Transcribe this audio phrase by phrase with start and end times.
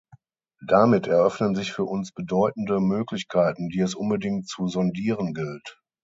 [0.65, 5.79] Damit eröffnen sich für uns bedeutende Möglichkeiten, die es unbedingt zu sondieren gilt.